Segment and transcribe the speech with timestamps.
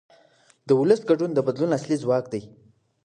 [0.67, 2.41] د ولس ګډون د بدلون اصلي ځواک دی